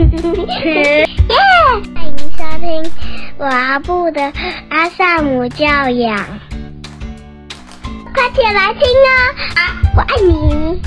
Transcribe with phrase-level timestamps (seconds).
[0.00, 0.16] 欢迎
[2.32, 2.90] 收听
[3.38, 4.32] 阿布的
[4.70, 6.16] 阿萨姆教养，
[8.14, 9.12] 快起来听啊！
[9.94, 10.80] 我爱你。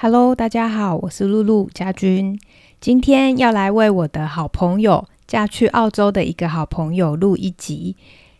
[0.00, 2.40] Hello，大家好，我是露露家君，
[2.80, 7.96] 今天要来为我的好朋友嫁去澳洲的一个好朋友录一集。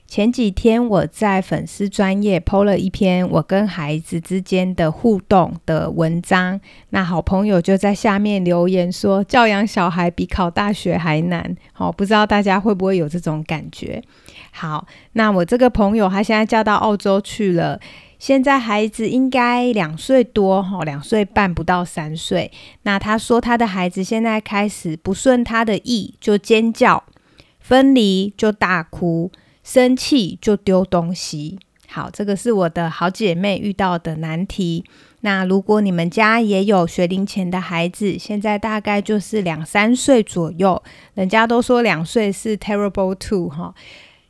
[0.09, 11.55] 前几天我在粉丝专业 PO 了一篇我跟孩子之间的互动的文章，那好朋友就在下面留言说，教养小孩比考大学还难。
[11.75, 14.03] 好，不知道大家会不会有这种感觉？
[14.51, 17.79] 好，那我这个朋友他现在嫁到澳洲去了，
[18.19, 22.51] 现在孩子应该两岁多，哈，两岁半不到三岁。
[22.85, 27.05] 那他说他的孩子现在开始不顺他的意就尖叫，
[27.61, 29.31] 分离就大哭。
[29.69, 31.59] 生气就丢东西。
[31.89, 34.83] 好，这个是我的好姐妹遇到的难题。
[35.21, 43.75] 那如果你们家也有学龄前的孩子，现在大概就是两三岁左右，人家都说两岁是 terrible two 哈。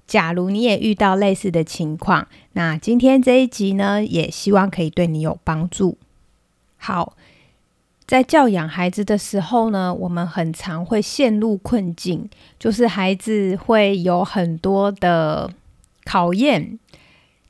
[0.08, 5.96] 假如你也遇到类似的情况，那今天这一集呢，也希望可以对你有帮助。
[6.78, 7.16] 好。
[8.08, 12.26] 在教养孩子的时候呢，我们很常会陷入困境，
[12.58, 15.50] 就是孩子会有很多的
[16.06, 16.78] 考验，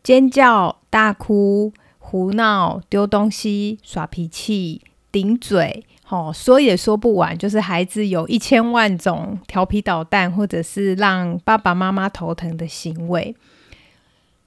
[0.03, 13.37] 尖叫、大哭、胡闹、丢东西、耍脾气、顶嘴，哦，说也说不完，就是孩子有一千万种调皮捣蛋，或者是让爸爸妈妈头疼的行为。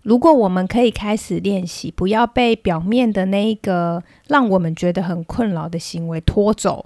[0.04, 6.86] 如果我们可以开始练习，不要被表面的那一个让我们觉得很困扰的行为拖走。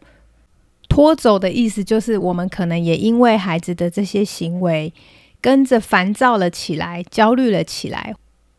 [0.90, 4.94] 拖走的意思就是，我们可能也因为孩子的这些行为，
[5.42, 8.16] 跟着烦躁了起来，焦虑了起来。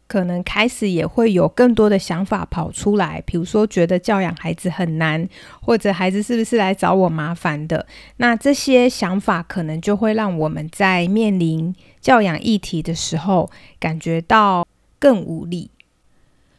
[0.06, 5.28] 可能开始也会有更多的想法跑出来，比如说觉得教养孩子很难，
[5.60, 7.86] 或者孩子是不是来找我麻烦的？
[8.18, 13.50] 那这些想法可能就会让我们在面临教养议题的时候
[13.80, 14.66] 感觉到
[14.98, 15.70] 更无力。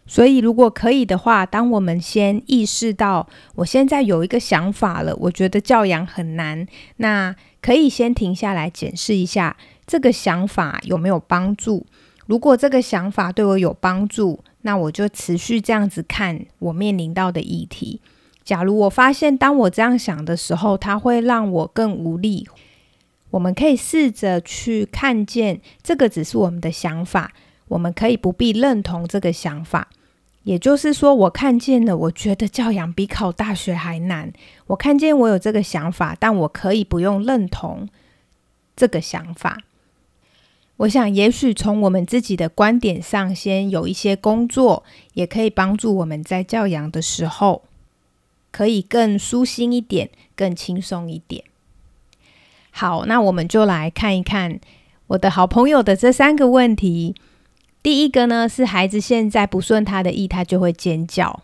[0.09, 6.65] 所以，如果可以的话，当我们先意识到我现在有一个想法了，我觉得教养很难，
[6.97, 11.85] 那可以先停下来检视一下这个想法有没有帮助。
[12.27, 17.99] 如果这个想法对我有帮助，那我就持续这样子看我面临到的议题。
[18.43, 22.47] 假如我发现当我这样想的时候，它会让我更无力，
[23.31, 27.33] 我们可以试着去看见这个只是我们的想法，
[27.69, 29.89] 我们可以不必认同这个想法。
[30.43, 34.31] 也就是说，我看见了，我觉得教养比考大学还难。
[34.67, 37.89] 我看见我有这个想法，但我可以不用认同
[38.73, 39.57] 这个想法。
[40.77, 44.83] 我想，也许从我们自己的观点上，先有一些工作，
[45.13, 47.63] 也可以帮助我们在教养的时候，
[48.51, 51.43] 可以更舒心一点，更轻松一点。
[52.69, 54.59] 好，那我们就来看一看
[55.07, 57.15] 我的好朋友的这三个问题。
[57.81, 61.41] 第一个呢，是孩子现在不顺他的意，他就会尖叫。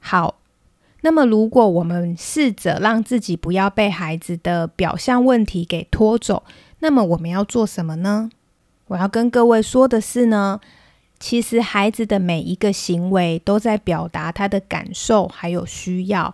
[0.00, 0.40] 好，
[1.02, 6.42] 那么如果我们试着让自己不要被孩子的表象问题给拖走。
[6.80, 8.30] 那么我们要做什么呢？
[8.88, 10.60] 我要跟各位说的是呢，
[11.18, 16.32] 其实孩子的每一个行为都在表达他的感受还有需要。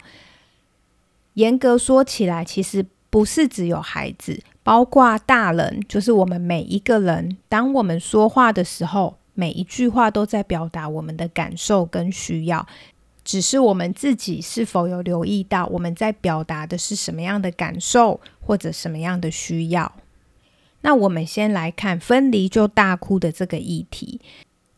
[1.35, 7.39] 严格说起来，其实不是只有孩子，包括大人，就是我们每一个人。
[7.49, 12.67] 当我们说话的时候，每一句话都在表达我们的感受跟需要，
[13.25, 19.91] 只是我们自己是否有留意到我们在表达的是什么样的感受或者什么样的需要。
[20.83, 24.21] 那我们先来看分离就大哭的这个议题。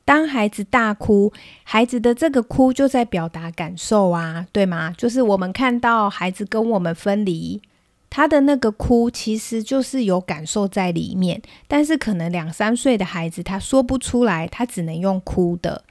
[0.06, 1.32] 当孩子大哭，
[1.62, 4.94] 孩子的这个哭就在表达感受啊，对吗？
[4.98, 7.62] 就是我们看到孩子跟我们分离，
[8.10, 11.40] 他的那个哭其实就是有感受在里面。
[11.66, 15.84] 但是可能两三岁的孩子他说不出来，他只能用哭的。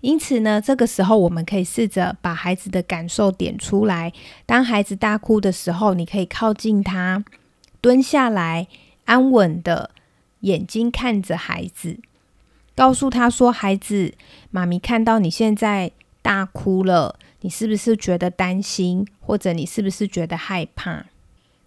[0.00, 4.12] 因此呢，这个时候我们可以试着把孩子的感受点出来。
[4.46, 7.22] 当孩子大哭的时候，你可以靠近他，
[7.80, 8.66] 蹲下来。
[9.10, 9.90] 安稳的
[10.42, 11.98] 眼睛看着孩子，
[12.76, 14.14] 告诉他说：“孩子，
[14.52, 15.90] 妈咪看到你现在
[16.22, 19.04] 大哭了，你是不是觉得担心？
[19.18, 21.06] 或者你是不是觉得害怕？”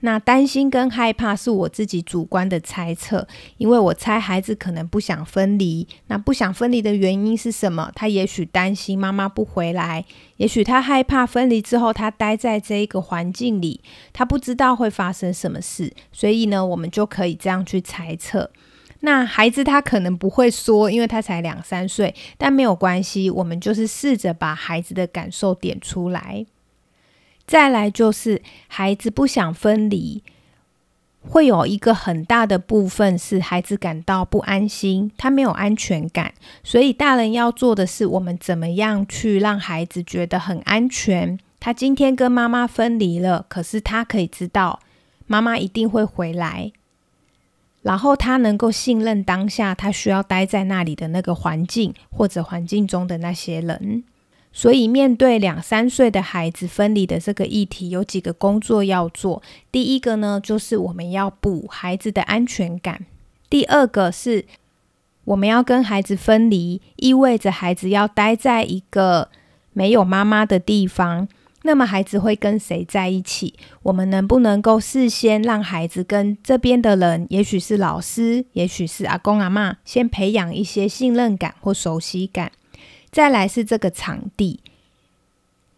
[0.05, 5.88] 那担心跟害怕是我自己主观的猜测，因为我猜孩子可能不想分离。
[6.07, 7.89] 那不想分离的原因是什么？
[7.95, 10.03] 他也许担心妈妈不回来，
[10.35, 13.79] 也许他害怕分离之后他待在这一个环境里，
[14.11, 15.94] 他不知道会发生什么事。
[16.11, 18.51] 所以呢，我们就可以这样去猜测。
[18.99, 26.45] 那孩子他可能不会说，因为他才两三岁，但没有关系，我们就是试着把孩子的感受点出来。
[27.45, 30.24] 再来就是孩子不想分离，
[31.22, 36.34] 会有一个很大的部分是孩子感到不安心，他没有安全感。
[36.63, 41.38] 所以大人要做的是，我们怎么样去让孩子觉得很安全？
[41.60, 44.80] 他今天跟妈妈分离了，可是他可以知道
[45.28, 46.72] 妈妈一定会回来，
[47.81, 54.04] 然后他能够信任当下他需要待在那里的那个环境或者环境中的那些人。
[54.55, 59.41] 所以，面对两三岁的孩子分离的这个议题，有几个工作要做。
[59.71, 62.97] 第一个呢，就是我们要补孩子的安全感；
[63.50, 64.45] 第二个是，
[65.25, 69.29] 我们要跟孩子分离，意味着孩子要待在一个
[69.73, 71.27] 没有妈妈的地方。
[71.63, 73.56] 那么，孩子会跟谁在一起？
[73.81, 82.51] 我们能不能够事先让孩子跟这边的人，也许是老师，也许是阿公阿妈，先培养一些信任感或熟悉感？
[83.13, 84.60] 再来是这个场地，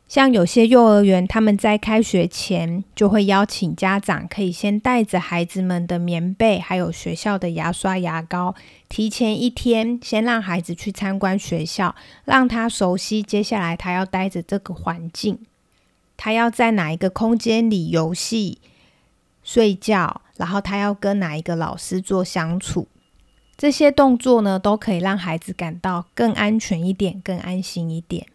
[0.07, 8.55] 像有些幼儿园，他们在开学前就会邀请家长，可以先带着孩子们的棉被，还有学校的牙刷、牙膏，
[8.87, 11.93] 提前一天先让孩子去参观学校，
[12.23, 15.37] 让他熟悉接下来他要待着这个环境，
[16.15, 18.59] 他要在哪一个空间里游戏、
[19.43, 22.87] 睡觉，然后他要跟哪一个老师做相处。
[23.57, 28.27] 这些动作呢，都可以让孩子感到更安全一点、更安心一点。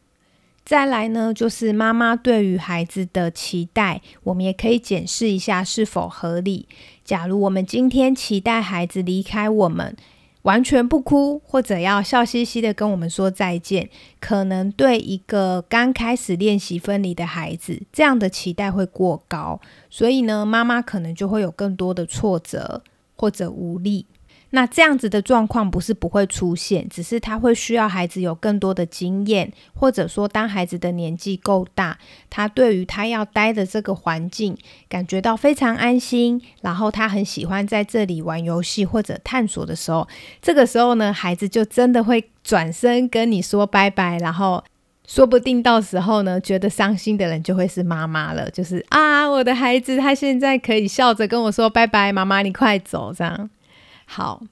[0.64, 6.68] 再来呢，就是妈妈对于孩子的期待，我们也可以检视一下是否合理。
[7.04, 9.96] 假如我们今天期待孩子离开我们，
[10.42, 13.90] 完全不哭，或者要笑嘻嘻的跟我们说再见，
[14.20, 22.82] 可能对一个刚开始练习分离的孩子，这样的期待会过高，所以呢，妈妈可能就会有更多的挫折
[23.16, 24.06] 或者无力。
[24.50, 31.96] 那这样子的状况不是不会出现，只是他会需要孩子有更多的经验，或者说当孩子的年纪够大，
[32.28, 34.56] 他对于他要待的这个环境
[34.88, 40.08] 感觉到非常安心，然后他很喜欢在这里玩游戏或者探索的时候，
[40.42, 44.64] 这个时候呢，孩子就真的会转身跟你说拜拜，然后
[45.06, 53.48] 说不定到时候呢，觉得伤心的人就会是妈妈了，就是啊，我的孩子他现在可以笑着跟我说拜拜，妈妈你快走这样。
[54.12, 54.42] 好，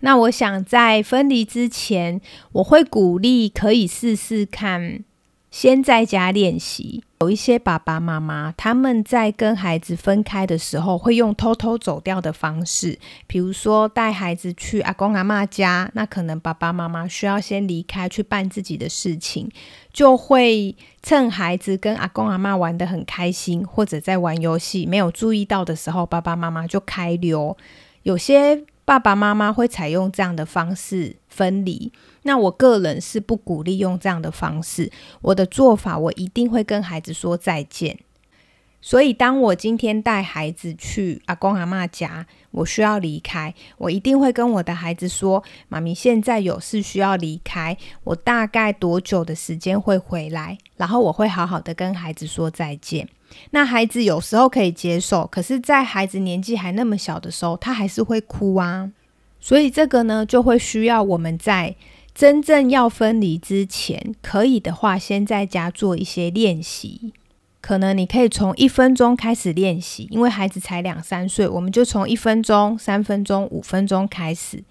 [0.00, 2.18] 那我想在分离之前，
[2.52, 5.04] 我会鼓励可以试试看，
[5.50, 7.04] 先在家练习。
[7.20, 19.50] 有一些爸爸妈妈他们在跟孩子分开的时候，会用偷偷走掉的方式，比如说带孩子去阿公阿妈家，那可能爸爸妈妈需要先离开去办自己的事情，
[19.92, 27.54] 就会趁孩子跟阿公阿妈玩的很开心，或者在玩游戏没有注意到的时候，爸爸妈妈就开溜。
[28.04, 28.64] 有些。
[28.92, 31.90] 爸爸妈妈会采用这样的方式分离，
[32.24, 34.92] 那我个人是不鼓励用这样的方式。
[35.22, 38.00] 我的做法，我一定会跟孩子说再见。
[38.84, 53.08] 所以，当我今天带孩子去阿公阿妈家，我需要离开，我一定会跟我的孩子说：“妈咪现在有事需要离开，我大概多久的时间会回来？”然后我会好好的跟孩子说再见。
[53.52, 58.90] 那孩子有时候可以接受，可是，在孩子年纪还那么小的时候，他还是会哭啊。
[59.38, 61.76] 所以这个呢，就会需要我们在
[62.12, 67.12] 真正要分离之前，可以的话，先在家做一些练习。
[67.62, 74.62] 可能你可以从一分钟开始练习，因为孩子才两三岁，我们就从一分钟、三分钟、五分钟开始，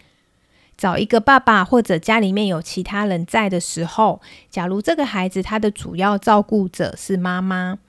[0.78, 4.22] 找一个爸爸或者家里面有其他人在的时候，
[4.52, 7.80] 假如这个孩子他的主要照顾者是妈妈。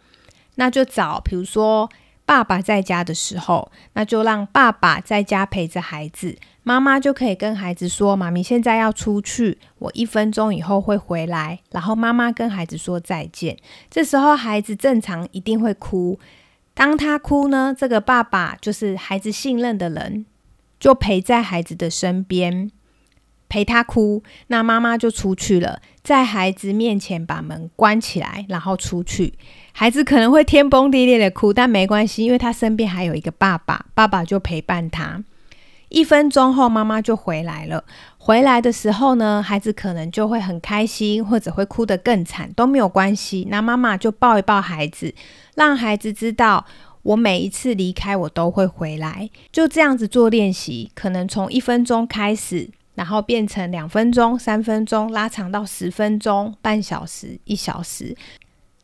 [0.57, 1.89] 那就找，比如说
[2.33, 13.59] 爸爸在家的时候，那就让爸爸在家陪着孩子，妈妈就可以跟孩子说：“妈咪现在要出去，我一分钟以后会回来。”然后妈妈跟孩子说再见。
[13.91, 16.19] 这时候孩子正常一定会哭，
[16.73, 20.25] 当他哭呢，这个爸爸就是孩子信任的人，
[20.81, 22.71] 就陪在孩子的身边。
[23.51, 29.35] 陪他哭，那妈妈就出去了，在孩子面前把门关起来，然后出去。
[29.73, 35.23] 孩子可能会天崩地裂的哭，但没关系，因为他身边还有一个爸爸，爸爸就陪伴他。
[35.89, 37.85] 一分钟后，妈妈就回来了。
[38.19, 43.47] 回来的时候呢，孩子可能就会很开心，或者会哭得更惨，都没有关系。
[43.51, 45.15] 那妈妈就抱一抱孩子，
[45.55, 46.65] 让孩子知道，
[47.03, 49.29] 我每一次离开，我都会回来。
[49.53, 52.71] 就这样子做练习，可能从一分钟开始。
[52.95, 58.15] 然后变成两分钟、三分钟，拉长到十分钟、半小时、一小时，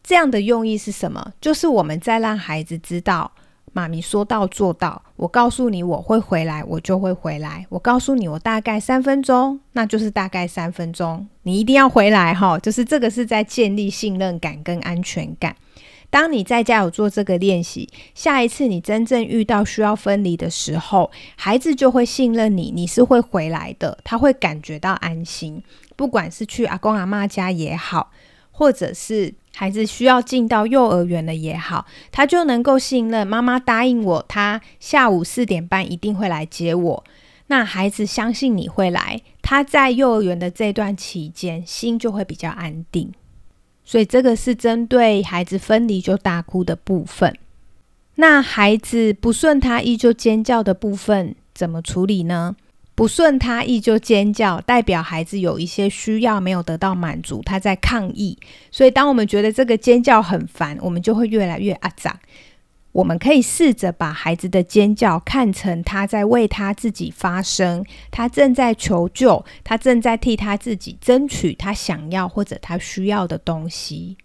[0.03, 1.33] 这样的用意是什么？
[1.41, 3.31] 就是我们在让孩子知道，
[3.73, 5.03] 妈咪说到做到。
[5.17, 7.67] 我告诉你我会回来，我就会回来。
[7.69, 12.59] 我告诉你我大概三分钟，那就是大概三分钟，你一定要回来哈。
[12.59, 15.55] 就是这个是在建立信任感跟安全感。
[16.11, 25.63] 当你在家有做这个练习，下一次你真正遇到需要分离的时候，孩子就会信任你，你是会回来的，他会感觉到安心。
[25.97, 28.11] 不管是去阿公阿妈家也好，
[28.51, 37.05] 或者是孩子需要进到幼儿园了也好，他就能够信任妈妈答应我，他下午四点半一定会来接我。
[37.49, 43.13] 那孩子相信你会来，他在幼儿园的这段期间心就会比较安定。
[43.89, 47.35] 所以这个是针对孩子分离就大哭的部分。
[48.17, 52.55] 那孩子不顺他意就尖叫的部分怎么处理呢？
[52.95, 58.37] 不顺他意就尖叫，代表孩子有一些需要没有得到满足，他在抗议。
[58.71, 62.15] 所以当我们觉得这个尖叫很烦，我们就会越来越阿长。
[62.93, 74.17] 我们可以试着把孩子的尖叫看成他在为他自己发声，他正在求救，他正在替他自己争取他想要或者他需要的东西。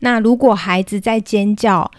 [0.00, 1.90] 那如果孩子在尖叫，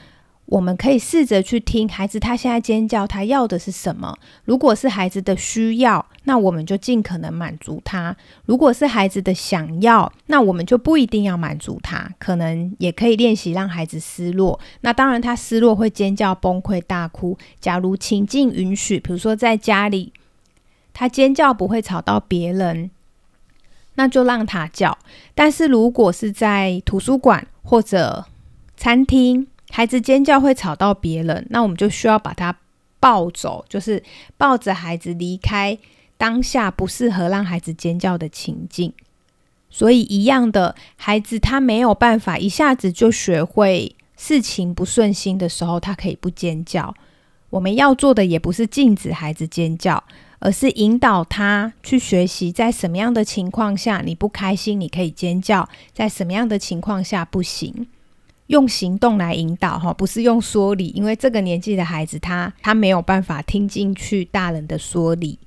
[0.49, 4.17] 我们可以试着去听孩子他现在尖叫，他要的是什么？
[4.45, 8.15] 如果是孩子的需要，那我们就尽可能满足他；
[8.45, 14.59] 如果是孩子的想要，那我们就不一定要满足他，可能也可以练习让孩子失落。
[14.81, 17.37] 那当然，他失落会尖叫、崩溃、大哭。
[17.59, 20.11] 假如情境允许，比如说在家里，
[20.93, 22.89] 他尖叫不会吵到别人，
[23.93, 24.97] 那就让他叫。
[25.35, 28.25] 但是如果是在图书馆或者
[28.75, 32.55] 餐厅，孩子尖叫会吵到别人，那我们就需要把他
[32.99, 34.03] 抱走，就是
[34.37, 35.77] 抱着孩子离开
[36.17, 38.93] 当下不适合让孩子尖叫的情境。
[39.69, 46.93] 所以一样的，孩子他没有办法一下子就学会事情不顺心的时候，他可以不尖叫。
[47.51, 50.03] 我们要做的也不是禁止孩子尖叫，
[50.39, 57.87] 而是引导他去学习，在什么样的情况下你不开心，你可以尖叫；在什么样的情况下不行。
[58.49, 65.37] 用行动来引导哈，不是用说理，因为这个年纪的孩子，他他没有办法听进去大人的说理。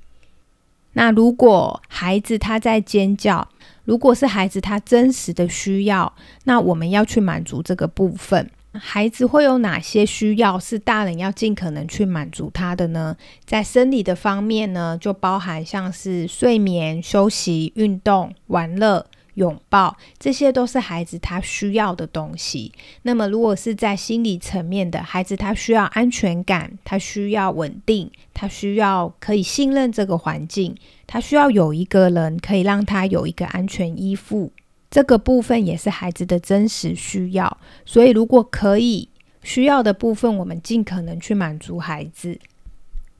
[0.93, 3.45] 那如果孩子他在尖叫，
[3.83, 6.13] 如果是孩子他真实的需要，
[6.45, 8.49] 那我们要去满足这个部分。
[8.71, 13.17] 孩子会有哪些需要是大人要尽可能去满足他的呢？
[13.45, 19.05] 在生理的方面呢，就包含像是睡眠、休息、运动、玩乐。
[19.35, 22.71] 拥抱，这些都是孩子他需要的东西。
[23.01, 30.75] 那么，如果是在心理层面的孩子，他需要安全感，他需要稳定，他需要可以信任这个环境，
[31.07, 34.51] 他需要有一个人可以让他有一个安全依附。
[34.91, 37.57] 这个部分也是孩子的真实需要。
[37.85, 39.09] 所以，如果可以
[39.41, 42.39] 需要的部分，我们尽可能去满足孩子。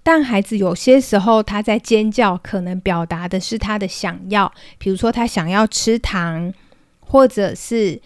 [0.04, 6.54] 但孩子有些时候他在尖叫，可能表达的是他的想要，比如说他想要吃糖，
[7.00, 8.02] 或者是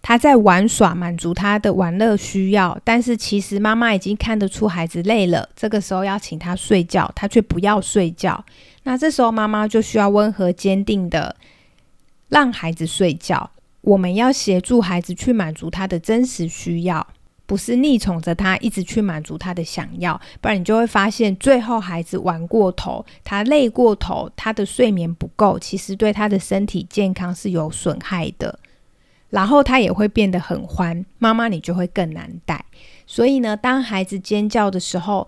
[0.00, 2.78] 他在玩耍，满足他的玩乐需要。
[2.82, 8.42] 但是其实妈妈已经看得出孩子累了，这个时候要请他睡觉，他却不要睡觉。
[8.84, 11.36] 那这时候妈妈就需要温和坚定的
[12.30, 13.50] 让孩子睡觉。
[13.82, 17.06] 我们要协助孩子去满足他的真实需要。
[17.46, 28.58] 不是逆宠着他，一直去满足他的想要，不然你就会发现，最后孩子玩过头，他累过头，他的睡眠不够，其实对他的身体健康是有损害的。
[29.30, 32.64] 然后他也会变得很欢，妈妈你就会更难带。
[33.06, 35.26] 所以呢，当孩子尖叫的时候，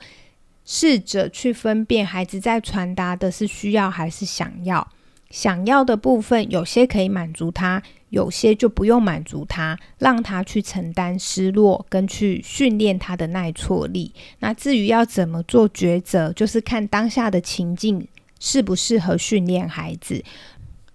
[0.64, 4.86] 试着去分辨孩子在传达的是需要还是想要。
[5.28, 7.82] 想要的部分，有些可以满足他。
[8.10, 14.12] 有些就不用满足他，让他去承担失落，跟去训练他的耐挫力。
[14.38, 18.06] 那至于要怎么做抉择，就是看当下的情境
[18.38, 20.22] 适不适合训练孩子。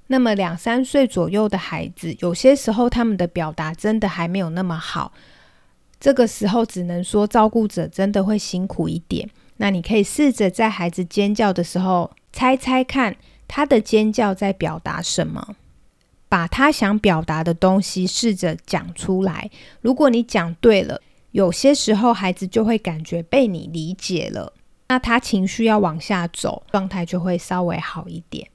[0.07, 5.13] 那么两三岁左右的孩子，有些时候他们的表达真的还没有那么好，
[5.99, 9.29] 这个时候只能说照顾者真的会辛苦一点。
[9.57, 13.15] 那你可以试着在孩子尖叫的时候，猜猜看
[13.47, 15.55] 他的尖叫在表达什么。
[16.31, 19.51] 把他想表达的东西试着讲出来。
[19.81, 24.53] 如果你讲对了，有些时候孩子就会感觉被你理解了，
[24.87, 28.47] 那他情绪要往下走，状态就会稍微好一点。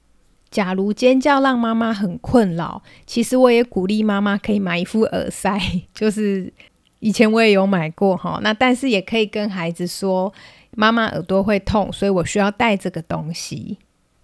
[0.49, 5.59] 假如尖叫让妈妈很困扰，其实我也鼓励妈妈可以买一副耳塞，
[5.93, 6.51] 就是
[6.97, 8.39] 以前我也有买过哈。
[8.41, 10.33] 那但是也可以跟孩子说，
[10.71, 13.77] 妈妈耳朵会痛，所以我需要带这个东西。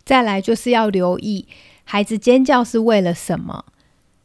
[0.04, 1.48] 再来就是要留意。
[1.84, 3.66] 孩子尖叫是为了什么？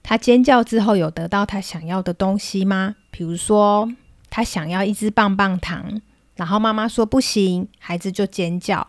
[0.03, 2.97] 他尖叫之后有得到他想要的东西吗？
[3.11, 3.91] 比如说，
[4.31, 6.01] 他想要一支棒棒糖，
[6.37, 8.89] 然后妈妈说不行，孩子就尖叫，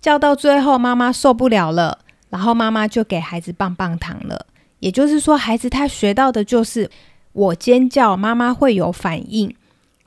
[0.00, 1.98] 叫到最后妈妈受不了了，
[2.30, 4.46] 然后妈妈就给孩子棒棒糖了。
[4.78, 6.88] 也就是说，孩子他学到的就是
[7.32, 9.52] 我尖叫，妈妈会有反应，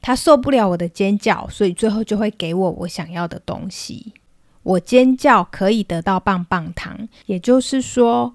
[0.01, 4.13] 他受不了我的尖叫，所以最后就会给我我想要的东西。
[4.63, 8.33] 我尖叫可以得到棒棒糖，也就是说，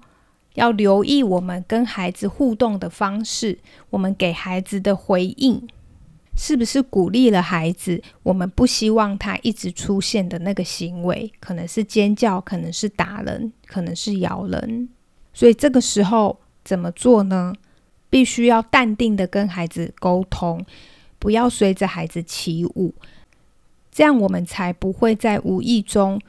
[0.55, 5.67] 要留意我们跟孩子互动的方式，我们给孩子的回应。
[6.39, 7.99] 是不是鼓励了孩子？
[8.21, 14.87] 我们不希望他一直出现的那个行为，可能是尖叫，可能是打人，可能是咬人。
[15.33, 17.53] 所以这个时候怎么做呢？
[18.11, 20.63] 必须要淡定的跟孩子沟通，
[21.17, 22.93] 不要随着孩子起舞，
[23.97, 26.21] 这样我们才不会在无意中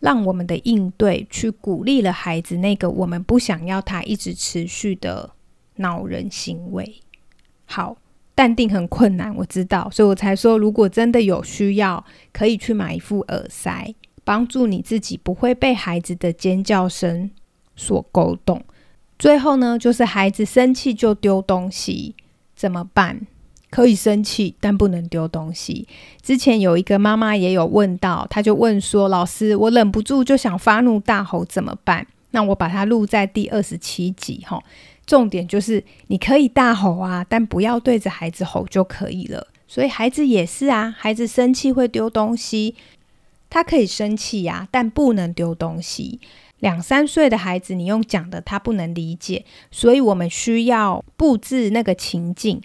[0.00, 5.32] 让我们的应对去鼓励了孩子那个我们不想要他一直持续的
[5.74, 7.02] 恼人行为。
[7.66, 7.98] 好。
[8.34, 17.30] 淡定很困难，我知道，所以我才说，如果真的有需要，可以去买一副耳塞，帮助你自己不会被孩子的尖叫声
[17.74, 18.62] 所勾动。
[19.18, 22.14] 最后呢，就是孩子生气就丢东西，
[22.54, 23.26] 怎么办？
[23.76, 25.86] 可以生气，但不能丢东西。
[26.22, 34.58] 之前有一个妈妈也有问到，她就问说：“老师，我忍不住就想发怒大吼，怎么办？”那我把它录在第二十七集，哈。
[35.04, 39.46] 重点就是你可以大吼啊，但不要对着孩子吼就可以了。
[39.68, 42.74] 所以孩子也是啊，孩子生气会丢东西，
[43.50, 46.18] 他可以生气呀，但不能丢东西。
[46.60, 52.62] 两三岁的孩子，你用讲的他不能理解，所以我们需要布置那个情境。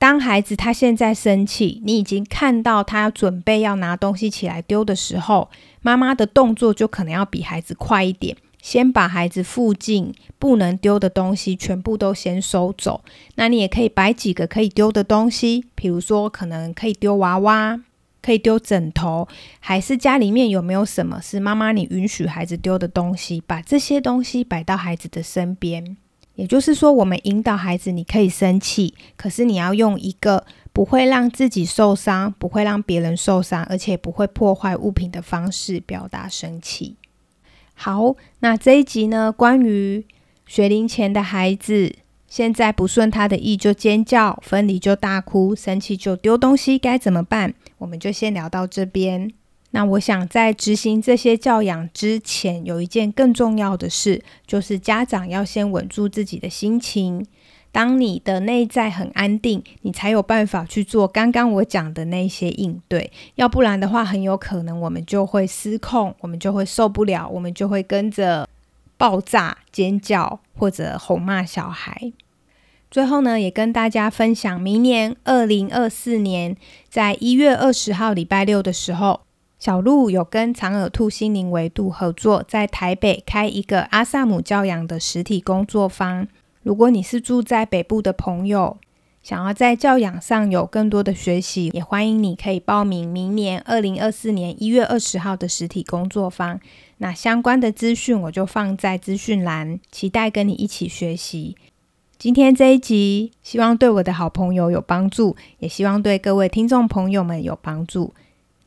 [0.00, 5.50] 当孩子他现在生气，你已经看到他准备要拿东西起来丢的时候，
[5.82, 8.34] 妈妈的动作就可能要比孩子快一点。
[8.62, 13.04] 先把孩子附近不能丢的东西全部都先收走。
[13.34, 17.78] 那你也可以摆几个可以丢的东西，比如说可能可以丢娃娃，
[18.22, 19.28] 可以丢枕头，
[19.58, 23.42] 还是家里面有没有什么是妈妈你允许孩子丢的东西？
[23.46, 25.98] 把这些东西摆到孩子的身边。
[26.40, 36.96] 也就是说，我们引导孩子，你可以生气，可是你要用一个不会让自己受伤、不会让别人受伤，而且不会破坏物品的方式表达生气。
[37.74, 39.30] 好，那这一集呢？
[39.30, 40.06] 关于
[40.46, 41.94] 学龄前的孩子，
[42.26, 47.52] 现在不顺他的意就尖叫，分离就大哭，生气就丢东西，该怎么办？
[47.76, 49.30] 我们就先聊到这边。
[49.72, 57.26] 那我想在执行这些教养之前，有一件更重要的事，就是家长要先稳住自己的心情。
[57.72, 63.12] 当你的内在很安定，你才有办法去做刚刚我讲的那些应对。
[63.36, 68.48] 要不然的话，很有可能我们就会失控，我们就会受不了，我们就会跟着
[68.96, 72.12] 爆炸、尖叫或者吼骂小孩。
[72.90, 76.56] 最后呢，也跟大家分享，明年二零二四年
[76.88, 79.20] 在一月二十号礼拜六的时候，
[79.60, 86.26] 小鹿有跟长耳兔心灵维度合作，在台北开一个阿萨姆教养的实体工作坊。
[86.62, 88.78] 如果你是住在北部的朋友，
[89.22, 96.58] 想要在教养上有更多的学习，也欢迎你可以报名明年二零二四年一月二十号的实体工作坊。
[96.96, 101.54] 那相关的资讯我就放在资讯栏，期待跟你一起学习。
[102.18, 108.14] 今天这一集，希望对我的好朋友有帮助，也希望对各位听众朋友们有帮助。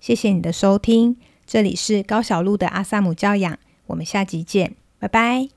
[0.03, 1.15] 谢谢你的收听，
[1.47, 5.47] 这里是高小鹿的阿萨姆教养，我们下集见，拜拜。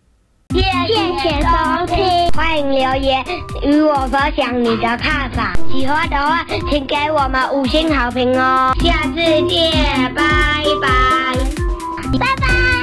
[0.55, 3.25] 谢谢收听，欢迎留言
[3.65, 5.53] 与我分享你的看法。
[5.73, 8.73] 喜欢的话，请给我们五星好评哦。
[8.85, 9.17] 下次
[9.49, 11.35] 见，拜拜，
[12.17, 12.76] 拜拜。